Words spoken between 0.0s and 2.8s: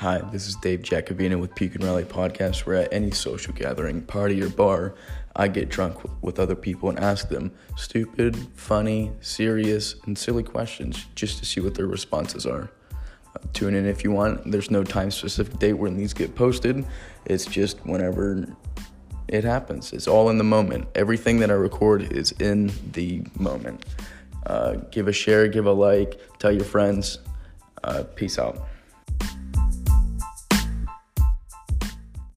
Hi, this is Dave Jacobina with Puke 'N' Rally Podcast, where